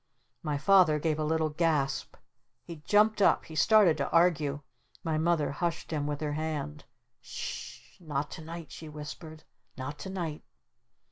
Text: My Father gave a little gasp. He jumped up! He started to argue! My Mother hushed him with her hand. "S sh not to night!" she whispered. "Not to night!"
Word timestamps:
My 0.41 0.57
Father 0.57 0.97
gave 0.97 1.19
a 1.19 1.23
little 1.23 1.51
gasp. 1.51 2.15
He 2.63 2.77
jumped 2.77 3.21
up! 3.21 3.45
He 3.45 3.53
started 3.55 3.97
to 3.97 4.09
argue! 4.09 4.61
My 5.03 5.19
Mother 5.19 5.51
hushed 5.51 5.91
him 5.93 6.07
with 6.07 6.21
her 6.21 6.33
hand. 6.33 6.85
"S 7.23 7.29
sh 7.29 7.97
not 7.99 8.31
to 8.31 8.41
night!" 8.41 8.71
she 8.71 8.89
whispered. 8.89 9.43
"Not 9.77 9.99
to 9.99 10.09
night!" 10.09 10.41